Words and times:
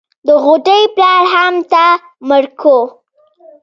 د 0.27 0.29
غوټۍ 0.43 0.83
پلار 0.95 1.21
هم 1.33 1.53
تا 1.71 1.85
مړ 2.27 2.43
کو. 2.61 2.77